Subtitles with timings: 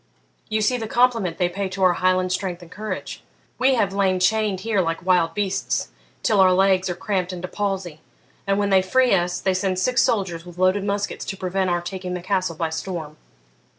[0.49, 3.21] 'You see the compliment they pay to our Highland strength and courage;
[3.59, 5.89] we have lain chained here like wild beasts,
[6.23, 8.01] till our legs are cramped into palsy,
[8.47, 11.81] and when they free us they send six soldiers with loaded muskets to prevent our
[11.81, 13.15] taking the castle by storm!'